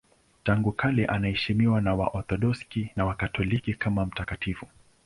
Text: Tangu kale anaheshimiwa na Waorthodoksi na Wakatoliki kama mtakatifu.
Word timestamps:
Tangu 0.43 0.71
kale 0.71 1.05
anaheshimiwa 1.05 1.81
na 1.81 1.95
Waorthodoksi 1.95 2.91
na 2.95 3.05
Wakatoliki 3.05 3.73
kama 3.73 4.05
mtakatifu. 4.05 4.67